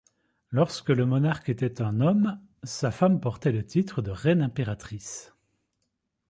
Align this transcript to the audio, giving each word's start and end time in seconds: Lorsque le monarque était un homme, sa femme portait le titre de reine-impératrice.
Lorsque 0.49 0.89
le 0.89 1.05
monarque 1.05 1.49
était 1.49 1.79
un 1.79 2.01
homme, 2.01 2.41
sa 2.63 2.89
femme 2.89 3.19
portait 3.19 3.51
le 3.51 3.63
titre 3.63 4.01
de 4.01 4.09
reine-impératrice. 4.09 5.35